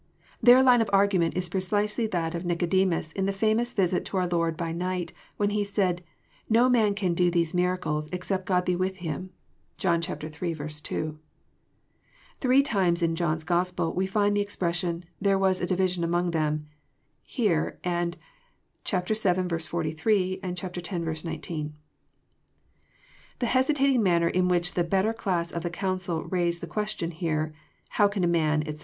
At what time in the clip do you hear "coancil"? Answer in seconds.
25.69-26.31